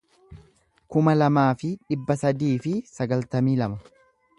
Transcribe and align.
kuma 0.95 1.13
lamaa 1.19 1.45
fi 1.61 1.71
dhibba 1.91 2.19
sadii 2.23 2.53
fi 2.67 2.77
sagaltamii 2.97 3.57
lama 3.63 4.01